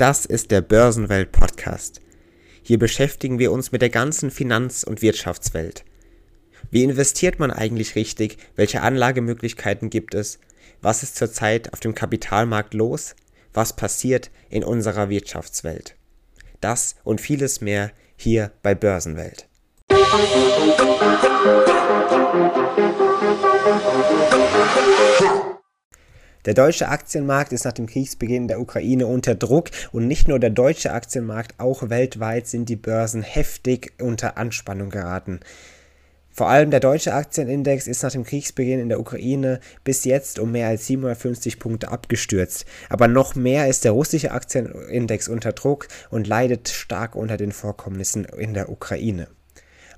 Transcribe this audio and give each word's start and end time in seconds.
Das 0.00 0.24
ist 0.24 0.50
der 0.50 0.62
Börsenwelt 0.62 1.30
Podcast. 1.30 2.00
Hier 2.62 2.78
beschäftigen 2.78 3.38
wir 3.38 3.52
uns 3.52 3.70
mit 3.70 3.82
der 3.82 3.90
ganzen 3.90 4.30
Finanz- 4.30 4.82
und 4.82 5.02
Wirtschaftswelt. 5.02 5.84
Wie 6.70 6.84
investiert 6.84 7.38
man 7.38 7.50
eigentlich 7.50 7.96
richtig? 7.96 8.38
Welche 8.56 8.80
Anlagemöglichkeiten 8.80 9.90
gibt 9.90 10.14
es? 10.14 10.38
Was 10.80 11.02
ist 11.02 11.16
zurzeit 11.16 11.74
auf 11.74 11.80
dem 11.80 11.94
Kapitalmarkt 11.94 12.72
los? 12.72 13.14
Was 13.52 13.76
passiert 13.76 14.30
in 14.48 14.64
unserer 14.64 15.10
Wirtschaftswelt? 15.10 15.96
Das 16.62 16.94
und 17.04 17.20
vieles 17.20 17.60
mehr 17.60 17.92
hier 18.16 18.52
bei 18.62 18.74
Börsenwelt. 18.74 19.48
Der 26.50 26.54
deutsche 26.54 26.88
Aktienmarkt 26.88 27.52
ist 27.52 27.64
nach 27.64 27.74
dem 27.74 27.86
Kriegsbeginn 27.86 28.48
der 28.48 28.60
Ukraine 28.60 29.06
unter 29.06 29.36
Druck 29.36 29.70
und 29.92 30.08
nicht 30.08 30.26
nur 30.26 30.40
der 30.40 30.50
deutsche 30.50 30.92
Aktienmarkt, 30.92 31.54
auch 31.60 31.90
weltweit 31.90 32.48
sind 32.48 32.68
die 32.68 32.74
Börsen 32.74 33.22
heftig 33.22 33.92
unter 34.00 34.36
Anspannung 34.36 34.90
geraten. 34.90 35.38
Vor 36.28 36.48
allem 36.48 36.72
der 36.72 36.80
deutsche 36.80 37.14
Aktienindex 37.14 37.86
ist 37.86 38.02
nach 38.02 38.10
dem 38.10 38.24
Kriegsbeginn 38.24 38.80
in 38.80 38.88
der 38.88 38.98
Ukraine 38.98 39.60
bis 39.84 40.04
jetzt 40.04 40.40
um 40.40 40.50
mehr 40.50 40.66
als 40.66 40.88
750 40.88 41.60
Punkte 41.60 41.92
abgestürzt. 41.92 42.64
Aber 42.88 43.06
noch 43.06 43.36
mehr 43.36 43.68
ist 43.68 43.84
der 43.84 43.92
russische 43.92 44.32
Aktienindex 44.32 45.28
unter 45.28 45.52
Druck 45.52 45.86
und 46.10 46.26
leidet 46.26 46.68
stark 46.68 47.14
unter 47.14 47.36
den 47.36 47.52
Vorkommnissen 47.52 48.24
in 48.24 48.54
der 48.54 48.70
Ukraine. 48.70 49.28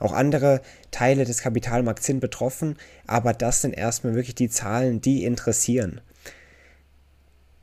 Auch 0.00 0.12
andere 0.12 0.60
Teile 0.90 1.24
des 1.24 1.40
Kapitalmarkts 1.40 2.04
sind 2.04 2.20
betroffen, 2.20 2.76
aber 3.06 3.32
das 3.32 3.62
sind 3.62 3.72
erstmal 3.72 4.14
wirklich 4.14 4.34
die 4.34 4.50
Zahlen, 4.50 5.00
die 5.00 5.24
interessieren. 5.24 6.02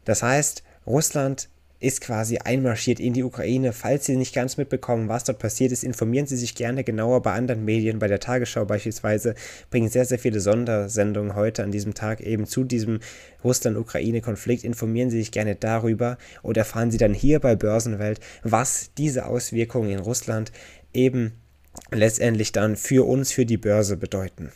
Das 0.05 0.23
heißt, 0.23 0.63
Russland 0.85 1.49
ist 1.79 2.01
quasi 2.01 2.37
einmarschiert 2.37 2.99
in 2.99 3.13
die 3.13 3.23
Ukraine. 3.23 3.71
Falls 3.71 4.05
Sie 4.05 4.17
nicht 4.17 4.35
ganz 4.35 4.57
mitbekommen, 4.57 5.07
was 5.07 5.23
dort 5.23 5.39
passiert 5.39 5.71
ist, 5.71 5.83
informieren 5.83 6.27
Sie 6.27 6.35
sich 6.35 6.55
gerne 6.55 6.83
genauer 6.83 7.21
bei 7.21 7.33
anderen 7.33 7.63
Medien, 7.63 7.99
bei 7.99 8.07
der 8.07 8.19
Tagesschau 8.19 8.65
beispielsweise, 8.65 9.33
bringen 9.69 9.89
sehr, 9.89 10.05
sehr 10.05 10.19
viele 10.19 10.41
Sondersendungen 10.41 11.35
heute 11.35 11.63
an 11.63 11.71
diesem 11.71 11.93
Tag 11.93 12.19
eben 12.19 12.45
zu 12.45 12.65
diesem 12.65 12.99
Russland-Ukraine-Konflikt. 13.43 14.65
Informieren 14.65 15.09
Sie 15.09 15.19
sich 15.19 15.31
gerne 15.31 15.55
darüber 15.55 16.17
und 16.41 16.57
erfahren 16.57 16.91
Sie 16.91 16.97
dann 16.97 17.13
hier 17.13 17.39
bei 17.39 17.55
Börsenwelt, 17.55 18.19
was 18.43 18.91
diese 18.97 19.25
Auswirkungen 19.25 19.91
in 19.91 19.99
Russland 19.99 20.51
eben 20.93 21.33
letztendlich 21.91 22.51
dann 22.51 22.75
für 22.75 23.07
uns, 23.07 23.31
für 23.31 23.45
die 23.45 23.57
Börse 23.57 23.95
bedeuten. 23.95 24.51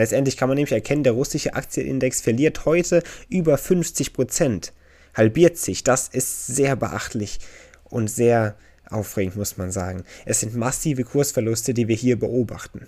Letztendlich 0.00 0.38
kann 0.38 0.48
man 0.48 0.56
nämlich 0.56 0.72
erkennen, 0.72 1.04
der 1.04 1.12
russische 1.12 1.52
Aktienindex 1.52 2.22
verliert 2.22 2.64
heute 2.64 3.02
über 3.28 3.58
50 3.58 4.14
Prozent, 4.14 4.72
halbiert 5.12 5.58
sich. 5.58 5.84
Das 5.84 6.08
ist 6.08 6.46
sehr 6.46 6.74
beachtlich 6.74 7.38
und 7.84 8.08
sehr 8.08 8.54
aufregend, 8.88 9.36
muss 9.36 9.58
man 9.58 9.70
sagen. 9.70 10.04
Es 10.24 10.40
sind 10.40 10.56
massive 10.56 11.04
Kursverluste, 11.04 11.74
die 11.74 11.86
wir 11.86 11.96
hier 11.96 12.18
beobachten. 12.18 12.86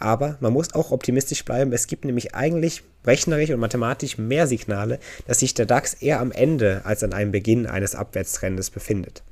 Aber 0.00 0.36
man 0.40 0.52
muss 0.52 0.74
auch 0.74 0.90
optimistisch 0.90 1.44
bleiben. 1.44 1.72
Es 1.72 1.86
gibt 1.86 2.04
nämlich 2.04 2.34
eigentlich 2.34 2.82
rechnerisch 3.06 3.50
und 3.50 3.60
mathematisch 3.60 4.18
mehr 4.18 4.48
Signale, 4.48 4.98
dass 5.28 5.38
sich 5.38 5.54
der 5.54 5.66
DAX 5.66 5.94
eher 5.94 6.18
am 6.18 6.32
Ende 6.32 6.80
als 6.84 7.04
an 7.04 7.12
einem 7.12 7.30
Beginn 7.30 7.68
eines 7.68 7.94
Abwärtstrendes 7.94 8.70
befindet. 8.70 9.22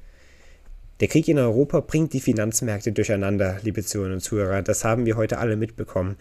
Der 1.01 1.09
Krieg 1.09 1.27
in 1.27 1.41
Europa 1.41 1.81
bringt 1.81 2.13
die 2.13 2.21
Finanzmärkte 2.21 2.93
durcheinander, 2.93 3.59
liebe 3.65 3.83
Zuhörer 3.83 4.13
und 4.13 4.21
Zuhörer. 4.21 4.63
Das 4.63 4.85
haben 4.85 5.05
wir 5.05 5.17
heute 5.17 5.39
alle 5.39 5.57
mitbekommen. 5.57 6.17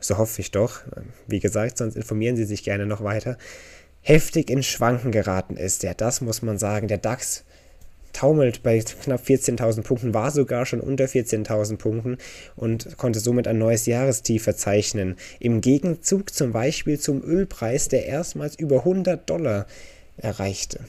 So 0.00 0.18
hoffe 0.18 0.40
ich 0.40 0.50
doch. 0.50 0.80
Wie 1.26 1.40
gesagt, 1.40 1.78
sonst 1.78 1.96
informieren 1.96 2.36
Sie 2.36 2.44
sich 2.44 2.62
gerne 2.62 2.86
noch 2.86 3.02
weiter. 3.02 3.38
Heftig 4.02 4.50
in 4.50 4.62
Schwanken 4.62 5.10
geraten 5.10 5.56
ist 5.56 5.82
ja, 5.82 5.94
das 5.94 6.20
muss 6.20 6.42
man 6.42 6.58
sagen. 6.58 6.86
Der 6.86 6.98
DAX 6.98 7.44
taumelt 8.12 8.62
bei 8.62 8.78
knapp 8.78 9.20
14.000 9.22 9.82
Punkten, 9.82 10.14
war 10.14 10.30
sogar 10.30 10.64
schon 10.64 10.80
unter 10.80 11.04
14.000 11.04 11.76
Punkten 11.76 12.18
und 12.56 12.96
konnte 12.96 13.20
somit 13.20 13.46
ein 13.46 13.58
neues 13.58 13.86
Jahrestief 13.86 14.44
verzeichnen. 14.44 15.16
Im 15.38 15.60
Gegenzug 15.60 16.32
zum 16.32 16.52
Beispiel 16.52 16.98
zum 16.98 17.22
Ölpreis, 17.22 17.88
der 17.88 18.06
erstmals 18.06 18.58
über 18.58 18.78
100 18.78 19.28
Dollar 19.28 19.66
erreichte. 20.16 20.80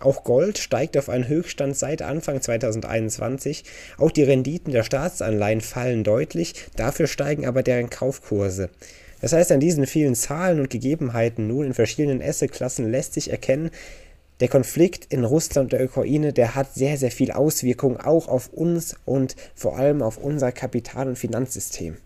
Auch 0.00 0.24
Gold 0.24 0.56
steigt 0.56 0.96
auf 0.96 1.10
einen 1.10 1.28
Höchststand 1.28 1.76
seit 1.76 2.00
Anfang 2.00 2.40
2021. 2.40 3.64
Auch 3.98 4.10
die 4.10 4.22
Renditen 4.22 4.72
der 4.72 4.82
Staatsanleihen 4.82 5.60
fallen 5.60 6.04
deutlich, 6.04 6.54
dafür 6.74 7.06
steigen 7.06 7.46
aber 7.46 7.62
deren 7.62 7.90
Kaufkurse. 7.90 8.70
Das 9.20 9.34
heißt, 9.34 9.52
an 9.52 9.60
diesen 9.60 9.86
vielen 9.86 10.14
Zahlen 10.14 10.58
und 10.58 10.70
Gegebenheiten 10.70 11.46
nun 11.46 11.66
in 11.66 11.74
verschiedenen 11.74 12.22
Assetklassen 12.22 12.90
lässt 12.90 13.12
sich 13.12 13.30
erkennen, 13.30 13.70
der 14.40 14.48
Konflikt 14.48 15.12
in 15.12 15.24
Russland 15.24 15.66
und 15.66 15.78
der 15.78 15.84
Ukraine, 15.84 16.32
der 16.32 16.54
hat 16.54 16.74
sehr, 16.74 16.96
sehr 16.96 17.10
viel 17.10 17.30
Auswirkungen 17.30 17.98
auch 17.98 18.26
auf 18.26 18.48
uns 18.48 18.96
und 19.04 19.36
vor 19.54 19.76
allem 19.76 20.00
auf 20.00 20.16
unser 20.16 20.50
Kapital- 20.50 21.08
und 21.08 21.18
Finanzsystem. 21.18 21.98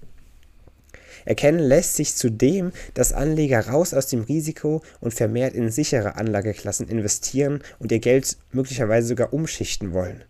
Erkennen 1.25 1.59
lässt 1.59 1.97
sich 1.97 2.15
zudem, 2.15 2.73
dass 2.95 3.12
Anleger 3.12 3.69
raus 3.69 3.95
aus 3.95 4.07
dem 4.07 4.23
Risiko 4.23 4.83
und 5.01 5.15
vermehrt 5.15 5.55
in 5.55 5.71
sichere 5.71 6.17
Anlageklassen 6.17 6.89
investieren 6.89 7.62
und 7.79 7.93
ihr 7.93 8.01
Geld 8.01 8.37
möglicherweise 8.53 9.09
sogar 9.09 9.33
umschichten 9.33 9.93
wollen. 9.93 10.25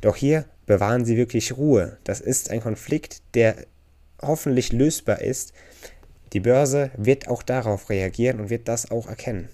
Doch 0.00 0.16
hier 0.16 0.44
bewahren 0.66 1.04
sie 1.04 1.16
wirklich 1.16 1.56
Ruhe. 1.56 1.98
Das 2.04 2.20
ist 2.20 2.50
ein 2.50 2.60
Konflikt, 2.60 3.22
der 3.34 3.56
hoffentlich 4.20 4.72
lösbar 4.72 5.20
ist. 5.20 5.52
Die 6.32 6.40
Börse 6.40 6.90
wird 6.96 7.28
auch 7.28 7.42
darauf 7.42 7.90
reagieren 7.90 8.40
und 8.40 8.50
wird 8.50 8.68
das 8.68 8.90
auch 8.90 9.06
erkennen. 9.06 9.48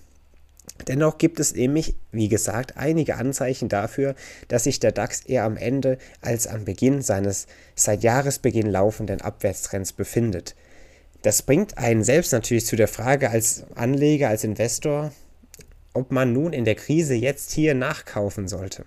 Dennoch 0.89 1.19
gibt 1.19 1.41
es 1.41 1.55
nämlich, 1.55 1.97
wie 2.13 2.29
gesagt, 2.29 2.77
einige 2.77 3.17
Anzeichen 3.17 3.69
dafür, 3.69 4.15
dass 4.49 4.65
sich 4.65 4.81
der 4.81 4.93
DAX 4.93 5.25
eher 5.25 5.45
am 5.45 5.57
Ende 5.57 5.99
als 6.21 6.47
am 6.47 6.65
Beginn 6.65 7.03
seines 7.03 7.47
seit 7.75 8.03
Jahresbeginn 8.03 8.71
laufenden 8.71 9.21
Abwärtstrends 9.21 9.93
befindet. 9.93 10.55
Das 11.23 11.43
bringt 11.43 11.77
einen 11.77 12.03
selbst 12.03 12.33
natürlich 12.33 12.67
zu 12.67 12.77
der 12.77 12.89
Frage 12.89 13.31
als 13.31 13.65
Anleger, 13.75 14.29
als 14.29 14.45
Investor, 14.45 15.13
ob 15.93 16.13
man 16.13 16.33
nun 16.33 16.53
in 16.53 16.65
der 16.65 16.77
Krise 16.77 17.15
jetzt 17.15 17.53
hier 17.53 17.75
nachkaufen 17.75 18.49
sollte. 18.49 18.85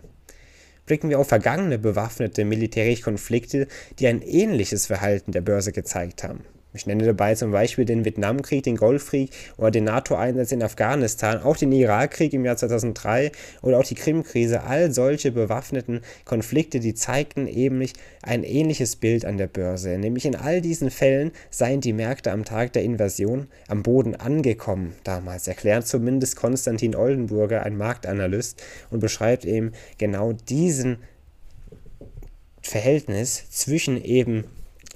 Blicken 0.86 1.10
wir 1.10 1.20
auf 1.20 1.28
vergangene 1.28 1.78
bewaffnete 1.78 2.44
militärische 2.44 3.04
Konflikte, 3.04 3.68
die 4.00 4.08
ein 4.08 4.22
ähnliches 4.22 4.88
Verhalten 4.88 5.32
der 5.32 5.42
Börse 5.42 5.72
gezeigt 5.72 6.24
haben. 6.24 6.44
Ich 6.74 6.88
nenne 6.88 7.06
dabei 7.06 7.36
zum 7.36 7.52
Beispiel 7.52 7.86
den 7.86 8.04
Vietnamkrieg, 8.04 8.64
den 8.64 8.78
Golfkrieg 8.78 9.30
oder 9.58 9.70
den 9.70 9.84
NATO-Einsatz 9.84 10.52
in 10.52 10.64
Afghanistan, 10.64 11.42
auch 11.42 11.56
den 11.56 11.72
Irakkrieg 11.72 12.34
im 12.34 12.46
Jahr 12.46 12.58
2003 12.58 13.32
oder 13.62 13.78
auch 13.78 13.84
die 13.84 13.96
Krimkrise. 13.96 14.64
All 14.64 14.92
solche 14.92 15.32
bewaffneten 15.32 16.02
Konflikte, 16.26 16.80
die 16.80 16.96
zeigten 16.96 17.48
eben 17.48 17.84
ein 18.22 18.44
ähnliches 18.44 18.96
Bild 18.96 19.26
an 19.26 19.38
der 19.38 19.48
Börse. 19.48 19.98
Nämlich 19.98 20.26
in 20.26 20.36
all 20.36 20.62
diesen 20.62 20.90
Fällen 20.90 21.32
seien 21.52 21.82
die 21.82 21.94
Märkte 21.94 22.32
am 22.32 22.44
Tag 22.44 22.74
der 22.74 22.84
Invasion 22.84 23.48
am 23.68 23.84
Boden 23.84 24.16
angekommen 24.16 24.96
damals, 25.04 25.48
erklärt 25.48 25.88
zumindest 25.88 26.36
Konstantin 26.36 26.96
Oldenburger, 26.96 27.64
ein 27.64 27.78
Marktanalyst, 27.78 28.64
und 28.90 29.00
beschreibt 29.00 29.46
eben 29.46 29.74
genau 29.98 30.34
diesen 30.34 30.98
Verhältnis 32.62 33.50
zwischen 33.50 34.04
eben 34.04 34.46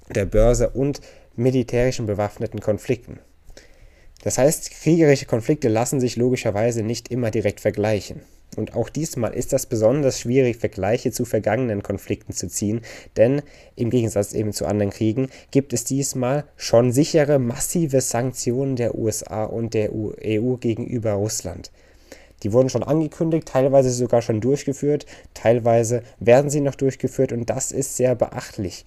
der 0.09 0.26
Börse 0.26 0.70
und 0.70 1.02
militärischen 1.38 2.06
bewaffneten 2.06 2.59
Konflikten. 2.59 3.20
Das 4.24 4.38
heißt, 4.38 4.72
kriegerische 4.72 5.25
Konflikte 5.25 5.70
lassen 5.70 6.00
sich 6.00 6.16
logischerweise 6.16 6.84
nicht 6.84 7.09
immer 7.09 7.31
direkt 7.31 7.62
vergleichen. 7.62 8.22
Und 8.56 8.75
auch 8.75 8.90
diesmal 8.90 9.34
ist 9.34 9.53
das 9.53 9.68
besonders 9.68 10.20
schwierig, 10.20 10.58
Vergleiche 10.58 11.12
zu 11.12 11.26
vergangenen 11.26 11.84
Konflikten 11.84 12.34
zu 12.34 12.47
ziehen, 12.47 12.81
denn 13.16 13.42
im 13.76 13.90
Gegensatz 13.90 14.34
eben 14.34 14.52
zu 14.52 14.66
anderen 14.66 14.92
Kriegen 14.92 15.30
gibt 15.52 15.74
es 15.74 15.84
diesmal 15.84 16.46
schon 16.56 16.92
sichere, 16.92 17.40
massive 17.40 18.02
Sanktionen 18.02 18.76
der 18.76 18.96
USA 18.96 19.44
und 19.44 19.74
der 19.74 19.94
EU 19.94 20.12
e 20.20 20.58
gegenüber 20.59 21.14
Russland. 21.14 21.72
Die 22.44 22.53
wurden 22.53 22.70
schon 22.70 22.84
angekündigt, 22.84 23.47
teilweise 23.47 23.92
sogar 23.92 24.22
schon 24.22 24.42
durchgeführt, 24.42 25.06
teilweise 25.34 26.03
werden 26.20 26.50
sie 26.50 26.61
noch 26.61 26.76
durchgeführt 26.76 27.32
und 27.32 27.50
das 27.50 27.72
ist 27.72 27.97
sehr 27.97 28.16
beachtlich. 28.16 28.85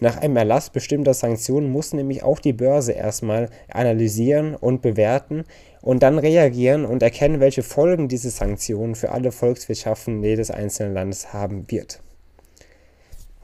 Nach 0.00 0.16
einem 0.16 0.36
Erlass 0.36 0.70
bestimmter 0.70 1.14
Sanktionen 1.14 1.70
muss 1.70 1.92
nämlich 1.92 2.22
auch 2.22 2.40
die 2.40 2.52
Börse 2.52 2.92
erstmal 2.92 3.48
analysieren 3.68 4.54
und 4.54 4.82
bewerten 4.82 5.44
und 5.82 6.02
dann 6.02 6.18
reagieren 6.18 6.84
und 6.84 7.02
erkennen, 7.02 7.40
welche 7.40 7.62
Folgen 7.62 8.08
diese 8.08 8.30
Sanktionen 8.30 8.96
für 8.96 9.12
alle 9.12 9.30
Volkswirtschaften 9.30 10.22
jedes 10.22 10.50
einzelnen 10.50 10.94
Landes 10.94 11.32
haben 11.32 11.70
wird. 11.70 12.00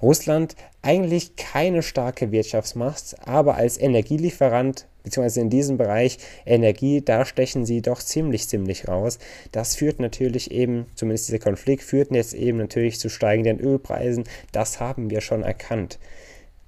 Russland 0.02 0.56
eigentlich 0.82 1.36
keine 1.36 1.82
starke 1.82 2.32
Wirtschaftsmacht, 2.32 3.16
aber 3.26 3.56
als 3.56 3.78
Energielieferant 3.78 4.86
beziehungsweise 5.02 5.40
in 5.40 5.50
diesem 5.50 5.76
Bereich 5.78 6.18
Energie, 6.44 7.02
da 7.02 7.24
stechen 7.24 7.64
sie 7.64 7.82
doch 7.82 8.00
ziemlich, 8.00 8.48
ziemlich 8.48 8.88
raus. 8.88 9.18
Das 9.52 9.76
führt 9.76 10.00
natürlich 10.00 10.50
eben, 10.50 10.86
zumindest 10.94 11.28
dieser 11.28 11.38
Konflikt, 11.38 11.82
führt 11.82 12.10
jetzt 12.12 12.34
eben 12.34 12.58
natürlich 12.58 12.98
zu 12.98 13.08
steigenden 13.08 13.60
Ölpreisen. 13.60 14.24
Das 14.52 14.80
haben 14.80 15.10
wir 15.10 15.20
schon 15.20 15.42
erkannt. 15.42 15.98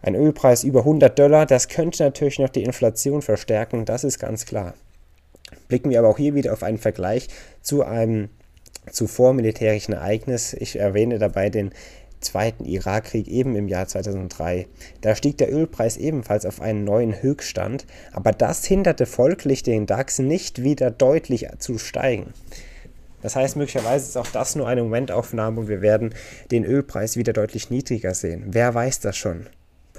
Ein 0.03 0.17
Ölpreis 0.17 0.65
über 0.65 0.81
100 0.81 1.17
Dollar, 1.17 1.47
das 1.47 1.69
könnte 1.69 2.03
natürlich 2.03 2.41
noch 2.41 2.49
die 2.49 2.65
Inflation 2.65 3.23
verstärken, 3.23 3.85
das 3.85 4.03
ist 4.03 4.19
ganz 4.19 4.47
klar. 4.47 4.75
Blicken 5.69 5.91
wir 5.91 6.01
aber 6.01 6.09
auch 6.09 6.19
hier 6.19 6.35
wieder 6.35 6.53
auf 6.53 6.63
einen 6.63 6.79
Vergleich 6.79 7.29
zu 7.63 7.85
einem 7.85 8.29
zuvor 8.91 9.33
militärischen 9.33 9.93
Ereignis. 9.93 10.55
Ich 10.55 10.79
erwähne 10.79 11.19
dabei 11.19 11.51
den 11.51 11.71
Zweiten 12.21 12.65
Irakkrieg 12.65 13.29
eben 13.29 13.57
im 13.57 13.69
Jahr 13.69 13.87
2003. 13.87 14.67
Da 15.01 15.15
stieg 15.15 15.39
der 15.39 15.53
Ölpreis 15.53 15.97
ebenfalls 15.97 16.47
auf 16.47 16.61
einen 16.61 16.85
neuen 16.85 17.21
Höchststand, 17.21 17.87
aber 18.13 18.33
das 18.33 18.65
hinderte 18.65 19.07
folglich 19.07 19.63
den 19.63 19.87
DAX 19.87 20.19
nicht 20.19 20.63
wieder 20.63 20.91
deutlich 20.91 21.49
zu 21.59 21.79
steigen. 21.79 22.33
Das 23.23 23.37
heißt, 23.37 23.57
möglicherweise 23.57 24.09
ist 24.09 24.17
auch 24.17 24.27
das 24.27 24.57
nur 24.57 24.67
eine 24.67 24.83
Momentaufnahme 24.83 25.61
und 25.61 25.69
wir 25.69 25.81
werden 25.81 26.15
den 26.51 26.65
Ölpreis 26.65 27.17
wieder 27.17 27.33
deutlich 27.33 27.71
niedriger 27.71 28.15
sehen. 28.15 28.47
Wer 28.49 28.75
weiß 28.75 29.01
das 29.01 29.17
schon? 29.17 29.47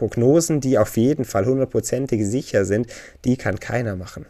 Prognosen, 0.03 0.59
die 0.59 0.77
auf 0.77 0.97
jeden 0.97 1.23
Fall 1.23 1.45
hundertprozentig 1.45 2.25
sicher 2.25 2.65
sind, 2.65 2.87
die 3.23 3.37
kann 3.37 3.61
keiner 3.61 3.95
machen. 3.95 4.25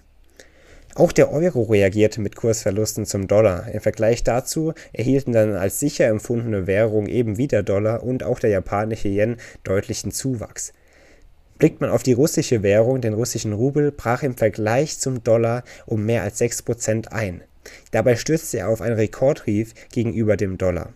Auch 0.93 1.11
der 1.11 1.31
Euro 1.31 1.63
reagierte 1.63 2.21
mit 2.21 2.35
Kursverlusten 2.35 3.07
zum 3.07 3.27
Dollar. 3.27 3.67
Im 3.73 3.81
Vergleich 3.81 4.23
dazu 4.23 4.75
erhielten 4.91 5.31
dann 5.31 5.55
als 5.55 5.79
sicher 5.79 6.05
empfundene 6.05 6.67
Währung 6.67 7.07
eben 7.07 7.39
wieder 7.39 7.63
Dollar 7.63 8.03
und 8.03 8.21
auch 8.21 8.37
der 8.37 8.51
japanische 8.51 9.07
Yen 9.07 9.37
deutlichen 9.63 10.11
Zuwachs. 10.11 10.73
Blickt 11.57 11.81
man 11.81 11.89
auf 11.89 12.03
die 12.03 12.13
russische 12.13 12.61
Währung, 12.61 13.01
den 13.01 13.15
russischen 13.15 13.53
Rubel, 13.53 13.91
brach 13.91 14.21
im 14.21 14.37
Vergleich 14.37 14.99
zum 14.99 15.23
Dollar 15.23 15.63
um 15.87 16.05
mehr 16.05 16.21
als 16.21 16.39
6% 16.39 17.07
ein. 17.07 17.41
Dabei 17.89 18.15
stürzte 18.15 18.59
er 18.59 18.69
auf 18.69 18.81
ein 18.81 18.93
Rekordtief 18.93 19.73
gegenüber 19.91 20.37
dem 20.37 20.59
Dollar. 20.59 20.93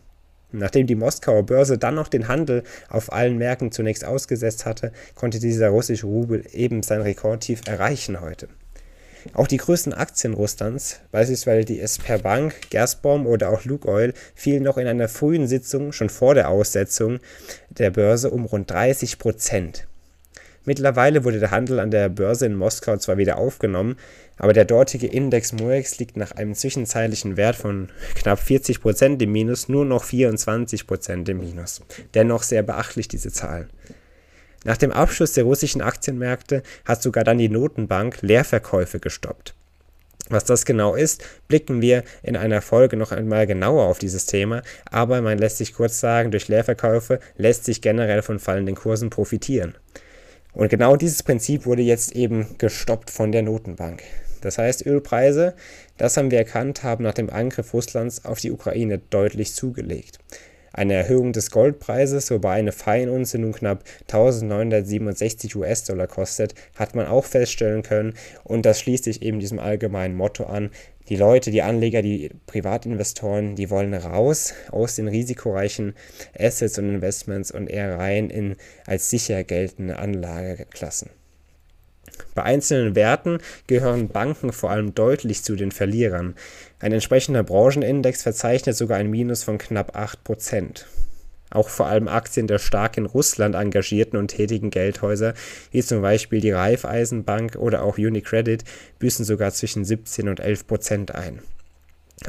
Nachdem 0.58 0.88
die 0.88 0.96
Moskauer 0.96 1.46
Börse 1.46 1.78
dann 1.78 1.96
noch 1.96 2.08
den 2.08 2.28
Handel 2.28 2.64
auf 2.90 3.12
allen 3.12 3.38
Märkten 3.38 3.72
zunächst 3.72 4.06
ausgesetzt 4.06 4.66
hatte, 4.66 4.92
konnte 5.16 5.40
dieser 5.40 5.70
russische 5.70 6.08
Rubel 6.08 6.44
eben 6.52 6.84
sein 6.84 7.02
Rekordtief 7.02 7.62
erreichen 7.68 8.22
heute. 8.22 8.48
Auch 9.34 9.48
die 9.48 9.58
größten 9.58 9.94
Aktien 9.94 10.34
Russlands, 10.34 11.02
beispielsweise 11.12 11.66
die 11.66 11.80
Esper 11.82 12.20
Bank, 12.20 12.70
Gazprom 12.72 13.28
oder 13.28 13.50
auch 13.50 13.66
Lukoil, 13.66 14.14
fielen 14.36 14.64
noch 14.64 14.78
in 14.78 14.88
einer 14.88 15.10
frühen 15.10 15.48
Sitzung, 15.48 15.92
schon 15.92 16.10
vor 16.10 16.34
der 16.34 16.50
Aussetzung 16.50 17.20
der 17.70 17.92
Börse, 17.92 18.30
um 18.32 18.46
rund 18.46 18.72
30 18.72 19.20
Prozent. 19.20 19.88
Mittlerweile 20.68 21.24
wurde 21.24 21.40
der 21.40 21.52
Handel 21.52 21.80
an 21.80 21.92
der 21.92 22.10
Börse 22.10 22.46
in 22.46 22.54
Moskau 22.54 22.98
zwar 22.98 23.18
wieder 23.18 23.38
aufgenommen, 23.38 23.96
aber 24.36 24.52
der 24.52 24.66
dortige 24.66 25.08
Index 25.08 25.54
MOEX 25.54 25.98
liegt 25.98 26.18
nach 26.18 26.34
einem 26.34 26.56
zwischenzeitlichen 26.56 27.38
Wert 27.38 27.56
von 27.56 27.88
knapp 28.16 28.38
40 28.38 28.82
Prozent 28.82 29.22
im 29.22 29.32
Minus 29.32 29.70
nur 29.70 29.86
noch 29.86 30.04
24 30.04 30.86
Prozent 30.86 31.30
im 31.30 31.40
Minus. 31.40 31.80
Dennoch 32.16 32.44
sehr 32.44 32.64
beachtlich 32.64 33.08
diese 33.08 33.32
Zahlen. 33.32 33.70
Nach 34.66 34.76
dem 34.76 34.92
Abschluss 34.92 35.32
der 35.32 35.46
russischen 35.46 35.82
Aktienmärkte 35.82 36.64
hat 36.84 37.02
sogar 37.02 37.24
dann 37.24 37.38
die 37.38 37.48
Notenbank 37.48 38.22
Leerverkäufe 38.22 39.00
gestoppt. 39.00 39.54
Was 40.28 40.44
das 40.44 40.66
genau 40.66 40.96
ist, 40.96 41.24
blicken 41.48 41.82
wir 41.82 42.04
in 42.24 42.36
einer 42.36 42.62
Folge 42.62 42.98
noch 42.98 43.14
einmal 43.14 43.48
genauer 43.48 43.86
auf 43.86 44.00
dieses 44.00 44.26
Thema, 44.26 44.64
aber 44.92 45.22
man 45.22 45.38
lässt 45.38 45.60
sich 45.60 45.74
kurz 45.74 46.02
sagen, 46.02 46.32
durch 46.32 46.50
Leerverkäufe 46.50 47.22
lässt 47.38 47.64
sich 47.64 47.82
generell 47.82 48.22
von 48.22 48.40
fallenden 48.40 48.76
Kursen 48.76 49.10
profitieren. 49.10 49.74
Und 50.58 50.70
genau 50.70 50.96
dieses 50.96 51.22
Prinzip 51.22 51.68
wurde 51.68 51.84
jetzt 51.84 52.16
eben 52.16 52.48
gestoppt 52.58 53.12
von 53.12 53.32
der 53.32 53.44
Notenbank. 53.44 54.02
Das 54.42 54.58
heißt, 54.58 54.88
Ölpreise, 54.88 55.54
das 55.98 56.18
haben 56.18 56.32
wir 56.32 56.40
erkannt, 56.40 56.82
haben 56.82 57.04
nach 57.04 57.14
dem 57.14 57.30
Angriff 57.30 57.76
Russlands 57.76 58.26
auf 58.26 58.40
die 58.40 58.52
Ukraine 58.52 59.00
deutlich 59.12 59.54
zugelegt. 59.54 60.18
Eine 60.74 60.96
Erhöhung 60.96 61.32
des 61.32 61.52
Goldpreises, 61.52 62.32
wobei 62.32 62.54
eine 62.54 62.72
Feinunze 62.72 63.38
nun 63.38 63.54
knapp 63.54 63.84
1967 64.12 65.56
US-Dollar 65.56 66.08
kostet, 66.08 66.56
hat 66.76 66.96
man 66.96 67.06
auch 67.06 67.26
feststellen 67.26 67.84
können 67.84 68.16
und 68.44 68.66
das 68.66 68.80
schließt 68.80 69.04
sich 69.04 69.22
eben 69.22 69.40
diesem 69.40 69.60
allgemeinen 69.60 70.16
Motto 70.16 70.46
an, 70.46 70.72
die 71.10 71.16
Leute, 71.16 71.52
die 71.52 71.62
Anleger, 71.62 72.02
die 72.02 72.30
Privatinvestoren, 72.48 73.56
die 73.56 73.70
wollen 73.70 73.94
raus 73.94 74.54
aus 74.72 74.96
den 74.96 75.08
risikoreichen 75.08 75.96
Assets 76.38 76.78
und 76.78 76.90
Investments 76.90 77.52
und 77.52 77.68
eher 77.68 77.98
rein 77.98 78.30
in 78.30 78.56
als 78.86 79.10
sicher 79.10 79.44
geltende 79.44 80.00
Anlageklassen. 80.00 81.10
Bei 82.34 82.44
einzelnen 82.44 82.96
Werten 82.96 83.40
gehören 83.68 84.10
Banken 84.10 84.52
vor 84.52 84.72
allem 84.72 84.96
deutlich 84.96 85.44
zu 85.44 85.56
den 85.56 85.72
Verlierern. 85.72 86.36
Ein 86.80 86.94
entsprechender 86.94 87.44
Branchenindex 87.44 88.24
verzeichnet 88.24 88.76
sogar 88.76 88.98
ein 88.98 89.10
Minus 89.10 89.44
von 89.44 89.58
knapp 89.58 89.96
8%. 89.96 90.86
Auch 91.50 91.70
vor 91.70 91.88
allem 91.88 92.08
Aktien 92.08 92.48
der 92.48 92.60
stark 92.60 92.98
in 92.98 93.06
Russland 93.06 93.56
engagierten 93.56 94.18
und 94.18 94.30
tätigen 94.30 94.70
Geldhäuser, 94.70 95.34
wie 95.72 95.82
zum 95.82 96.02
Beispiel 96.02 96.42
die 96.42 96.52
Raiffeisenbank 96.52 97.56
oder 97.56 97.84
auch 97.84 97.98
Unicredit, 97.98 98.64
büßen 99.00 99.26
sogar 99.26 99.52
zwischen 99.52 99.86
17 99.86 100.28
und 100.28 100.40
11 100.40 100.68
Prozent 100.68 101.16
ein. 101.16 101.40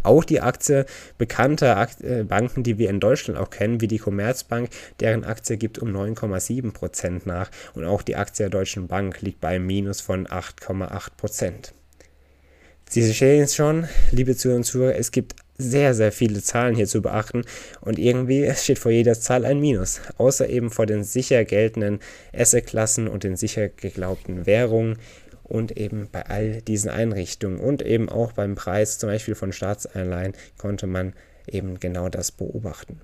Auch 0.02 0.22
die 0.22 0.42
Aktie 0.42 0.84
bekannter 1.16 1.88
äh, 2.02 2.22
Banken, 2.22 2.62
die 2.62 2.78
wir 2.78 2.90
in 2.90 3.00
Deutschland 3.00 3.40
auch 3.40 3.48
kennen, 3.48 3.80
wie 3.80 3.88
die 3.88 3.98
Commerzbank, 3.98 4.68
deren 5.00 5.24
Aktie 5.24 5.56
gibt 5.56 5.78
um 5.78 5.88
9,7 5.88 6.72
Prozent 6.72 7.26
nach 7.26 7.50
und 7.74 7.84
auch 7.84 8.02
die 8.02 8.16
Aktie 8.16 8.44
der 8.44 8.50
Deutschen 8.50 8.86
Bank 8.86 9.22
liegt 9.22 9.40
bei 9.40 9.48
einem 9.48 9.66
Minus 9.66 10.02
von 10.02 10.26
8,8 10.26 11.10
Prozent. 11.16 11.72
Sie 12.90 13.02
sehen 13.02 13.44
es 13.44 13.54
schon, 13.54 13.88
liebe 14.10 14.36
Zuhörer 14.36 14.58
und 14.58 14.64
Zuhörer, 14.64 14.94
es 14.94 15.10
gibt 15.10 15.36
sehr, 15.58 15.92
sehr 15.94 16.12
viele 16.12 16.40
Zahlen 16.40 16.76
hier 16.76 16.86
zu 16.86 17.02
beachten 17.02 17.42
und 17.80 17.98
irgendwie 17.98 18.50
steht 18.54 18.78
vor 18.78 18.92
jeder 18.92 19.18
Zahl 19.18 19.44
ein 19.44 19.60
Minus, 19.60 20.00
außer 20.16 20.48
eben 20.48 20.70
vor 20.70 20.86
den 20.86 21.02
sicher 21.02 21.44
geltenden 21.44 21.98
Assetklassen 22.32 23.08
und 23.08 23.24
den 23.24 23.36
sicher 23.36 23.68
geglaubten 23.68 24.46
Währungen 24.46 24.98
und 25.42 25.76
eben 25.76 26.08
bei 26.12 26.26
all 26.26 26.62
diesen 26.62 26.90
Einrichtungen 26.90 27.58
und 27.58 27.82
eben 27.82 28.08
auch 28.08 28.32
beim 28.32 28.54
Preis 28.54 28.98
zum 28.98 29.08
Beispiel 29.08 29.34
von 29.34 29.52
Staatsanleihen 29.52 30.34
konnte 30.58 30.86
man 30.86 31.14
eben 31.48 31.80
genau 31.80 32.08
das 32.08 32.30
beobachten. 32.30 33.00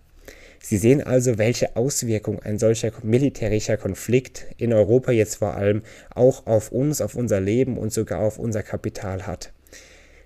Sie 0.60 0.78
sehen 0.78 1.02
also, 1.02 1.36
welche 1.36 1.76
Auswirkungen 1.76 2.40
ein 2.42 2.58
solcher 2.58 2.90
militärischer 3.02 3.76
Konflikt 3.76 4.46
in 4.56 4.72
Europa 4.72 5.12
jetzt 5.12 5.36
vor 5.36 5.54
allem 5.54 5.82
auch 6.14 6.46
auf 6.46 6.72
uns, 6.72 7.02
auf 7.02 7.16
unser 7.16 7.40
Leben 7.40 7.76
und 7.76 7.92
sogar 7.92 8.20
auf 8.20 8.38
unser 8.38 8.62
Kapital 8.62 9.26
hat. 9.26 9.52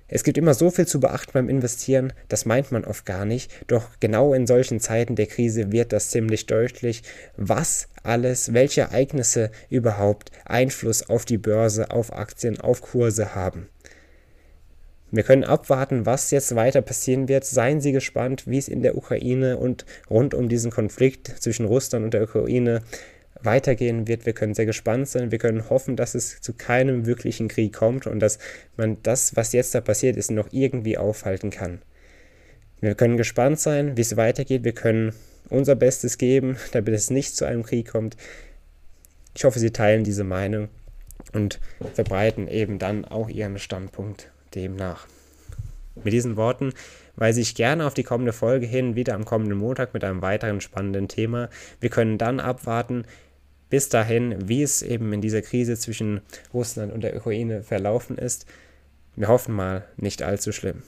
Es 0.08 0.24
gibt 0.24 0.38
immer 0.38 0.54
so 0.54 0.70
viel 0.70 0.86
zu 0.86 1.00
beachten 1.00 1.32
beim 1.34 1.50
Investieren, 1.50 2.14
das 2.28 2.46
meint 2.46 2.72
man 2.72 2.86
oft 2.86 3.04
gar 3.04 3.26
nicht, 3.26 3.52
doch 3.66 3.90
genau 4.00 4.32
in 4.32 4.46
solchen 4.46 4.80
Zeiten 4.80 5.16
der 5.16 5.26
Krise 5.26 5.70
wird 5.70 5.92
das 5.92 6.10
ziemlich 6.10 6.46
deutlich, 6.46 7.02
was 7.36 7.88
alles, 8.02 8.54
welche 8.54 8.80
Ereignisse 8.82 9.50
überhaupt 9.68 10.32
Einfluss 10.46 11.10
auf 11.10 11.26
die 11.26 11.36
Börse, 11.36 11.90
auf 11.90 12.12
Aktien, 12.12 12.58
auf 12.58 12.80
Kurse 12.80 13.34
haben. 13.34 13.68
Wir 15.10 15.22
können 15.22 15.44
abwarten, 15.44 16.04
was 16.04 16.30
jetzt 16.30 16.54
weiter 16.54 16.82
passieren 16.82 17.28
wird. 17.28 17.44
Seien 17.44 17.80
Sie 17.80 17.92
gespannt, 17.92 18.46
wie 18.46 18.58
es 18.58 18.68
in 18.68 18.82
der 18.82 18.96
Ukraine 18.96 19.56
und 19.56 19.86
rund 20.10 20.34
um 20.34 20.50
diesen 20.50 20.70
Konflikt 20.70 21.28
zwischen 21.40 21.64
Russland 21.64 22.04
und 22.04 22.14
der 22.14 22.24
Ukraine 22.24 22.82
weitergehen 23.42 24.08
wird. 24.08 24.26
Wir 24.26 24.32
können 24.32 24.54
sehr 24.54 24.66
gespannt 24.66 25.08
sein. 25.08 25.30
Wir 25.30 25.38
können 25.38 25.68
hoffen, 25.70 25.96
dass 25.96 26.14
es 26.14 26.40
zu 26.40 26.52
keinem 26.52 27.06
wirklichen 27.06 27.48
Krieg 27.48 27.72
kommt 27.72 28.06
und 28.06 28.20
dass 28.20 28.38
man 28.76 29.02
das, 29.02 29.36
was 29.36 29.52
jetzt 29.52 29.74
da 29.74 29.80
passiert 29.80 30.16
ist, 30.16 30.30
noch 30.30 30.48
irgendwie 30.52 30.98
aufhalten 30.98 31.50
kann. 31.50 31.82
Wir 32.80 32.94
können 32.94 33.16
gespannt 33.16 33.58
sein, 33.58 33.96
wie 33.96 34.02
es 34.02 34.16
weitergeht. 34.16 34.64
Wir 34.64 34.72
können 34.72 35.12
unser 35.48 35.74
Bestes 35.74 36.18
geben, 36.18 36.56
damit 36.72 36.94
es 36.94 37.10
nicht 37.10 37.36
zu 37.36 37.44
einem 37.44 37.62
Krieg 37.62 37.88
kommt. 37.88 38.16
Ich 39.34 39.44
hoffe, 39.44 39.58
Sie 39.58 39.70
teilen 39.70 40.04
diese 40.04 40.24
Meinung 40.24 40.68
und 41.32 41.60
verbreiten 41.94 42.48
eben 42.48 42.78
dann 42.78 43.04
auch 43.04 43.28
Ihren 43.28 43.58
Standpunkt 43.58 44.30
demnach. 44.54 45.06
Mit 46.04 46.12
diesen 46.12 46.36
Worten 46.36 46.72
weise 47.16 47.40
ich 47.40 47.54
gerne 47.54 47.86
auf 47.86 47.94
die 47.94 48.04
kommende 48.04 48.32
Folge 48.32 48.66
hin, 48.66 48.94
wieder 48.94 49.14
am 49.14 49.24
kommenden 49.24 49.58
Montag 49.58 49.94
mit 49.94 50.04
einem 50.04 50.22
weiteren 50.22 50.60
spannenden 50.60 51.08
Thema. 51.08 51.48
Wir 51.80 51.90
können 51.90 52.18
dann 52.18 52.38
abwarten, 52.38 53.04
bis 53.70 53.88
dahin, 53.88 54.48
wie 54.48 54.62
es 54.62 54.82
eben 54.82 55.12
in 55.12 55.20
dieser 55.20 55.42
Krise 55.42 55.76
zwischen 55.76 56.20
Russland 56.54 56.92
und 56.92 57.02
der 57.02 57.16
Ukraine 57.16 57.62
verlaufen 57.62 58.18
ist. 58.18 58.46
Wir 59.16 59.28
hoffen 59.28 59.54
mal, 59.54 59.84
nicht 59.96 60.22
allzu 60.22 60.52
schlimm. 60.52 60.82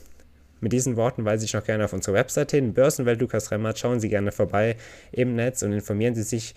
Mit 0.61 0.73
diesen 0.73 0.95
Worten 0.95 1.25
weise 1.25 1.43
ich 1.43 1.53
noch 1.53 1.63
gerne 1.63 1.85
auf 1.85 1.93
unsere 1.93 2.15
Website 2.15 2.51
hin, 2.51 2.73
Börsenwelt 2.73 3.19
Lukas 3.19 3.51
Remmert. 3.51 3.79
Schauen 3.79 3.99
Sie 3.99 4.09
gerne 4.09 4.31
vorbei 4.31 4.77
im 5.11 5.35
Netz 5.35 5.63
und 5.63 5.73
informieren 5.73 6.15
Sie 6.15 6.23
sich 6.23 6.53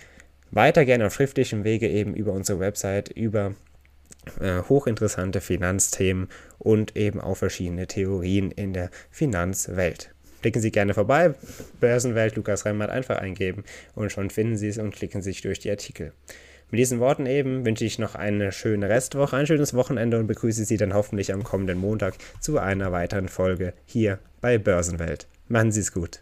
weiter 0.50 0.84
gerne 0.84 1.06
auf 1.06 1.14
schriftlichem 1.14 1.64
Wege 1.64 1.88
eben 1.88 2.14
über 2.14 2.32
unsere 2.32 2.60
Website, 2.60 3.08
über 3.08 3.54
äh, 4.40 4.62
hochinteressante 4.68 5.40
Finanzthemen 5.40 6.28
und 6.58 6.96
eben 6.96 7.20
auch 7.20 7.36
verschiedene 7.36 7.86
Theorien 7.86 8.50
in 8.50 8.72
der 8.72 8.90
Finanzwelt. 9.10 10.13
Klicken 10.44 10.60
Sie 10.60 10.72
gerne 10.72 10.92
vorbei, 10.92 11.32
Börsenwelt 11.80 12.36
Lukas 12.36 12.66
Remmert 12.66 12.90
einfach 12.90 13.16
eingeben 13.16 13.64
und 13.94 14.12
schon 14.12 14.28
finden 14.28 14.58
Sie 14.58 14.68
es 14.68 14.76
und 14.76 14.94
klicken 14.94 15.22
sich 15.22 15.40
durch 15.40 15.58
die 15.58 15.70
Artikel. 15.70 16.12
Mit 16.70 16.78
diesen 16.78 17.00
Worten 17.00 17.24
eben 17.24 17.64
wünsche 17.64 17.86
ich 17.86 17.98
noch 17.98 18.14
eine 18.14 18.52
schöne 18.52 18.90
Restwoche, 18.90 19.38
ein 19.38 19.46
schönes 19.46 19.72
Wochenende 19.72 20.18
und 20.18 20.26
begrüße 20.26 20.66
Sie 20.66 20.76
dann 20.76 20.92
hoffentlich 20.92 21.32
am 21.32 21.44
kommenden 21.44 21.78
Montag 21.78 22.16
zu 22.40 22.58
einer 22.58 22.92
weiteren 22.92 23.28
Folge 23.28 23.72
hier 23.86 24.18
bei 24.42 24.58
Börsenwelt. 24.58 25.28
Machen 25.48 25.72
Sie 25.72 25.80
es 25.80 25.92
gut. 25.92 26.20